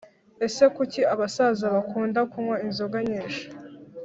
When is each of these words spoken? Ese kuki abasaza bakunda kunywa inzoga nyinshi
Ese 0.45 0.63
kuki 0.75 1.01
abasaza 1.13 1.65
bakunda 1.75 2.19
kunywa 2.31 2.55
inzoga 2.65 2.97
nyinshi 3.09 3.43